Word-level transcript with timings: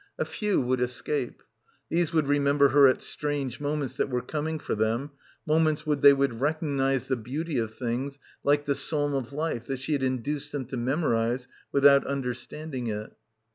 A 0.17 0.25
few 0.25 0.59
would 0.59 0.81
escape. 0.81 1.43
These 1.89 2.11
would 2.11 2.25
remember 2.27 2.69
her 2.69 2.87
at 2.87 3.03
strange 3.03 3.59
moments 3.59 3.97
that 3.97 4.09
were 4.09 4.23
coming 4.23 4.57
for 4.57 4.73
them, 4.73 5.11
moments 5.45 5.85
when 5.85 6.01
they 6.01 6.11
would 6.11 6.41
recognise 6.41 7.07
the 7.07 7.15
beauty 7.15 7.59
of 7.59 7.75
things 7.75 8.17
like 8.43 8.65
'the 8.65 8.73
Psalm 8.73 9.13
of 9.13 9.31
Life' 9.31 9.67
that 9.67 9.77
she 9.79 9.93
had 9.93 10.01
in 10.01 10.23
duced 10.23 10.53
them 10.53 10.65
to 10.65 10.75
memorise 10.77 11.47
without 11.71 12.03
understanding 12.07 12.87
it. 12.87 13.13